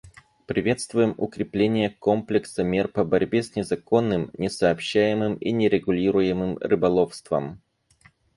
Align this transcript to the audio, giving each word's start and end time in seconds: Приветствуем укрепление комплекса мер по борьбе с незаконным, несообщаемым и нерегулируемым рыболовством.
Приветствуем 0.47 1.13
укрепление 1.17 1.91
комплекса 1.91 2.63
мер 2.63 2.87
по 2.87 3.03
борьбе 3.03 3.43
с 3.43 3.55
незаконным, 3.55 4.31
несообщаемым 4.35 5.35
и 5.35 5.51
нерегулируемым 5.51 6.57
рыболовством. 6.57 7.61